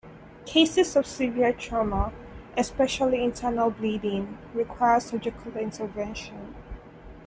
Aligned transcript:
Cases 0.47 0.95
of 0.95 1.05
severe 1.05 1.53
trauma, 1.53 2.11
especially 2.57 3.23
internal 3.23 3.69
bleeding, 3.69 4.35
require 4.55 4.99
surgical 4.99 5.55
intervention. 5.55 6.55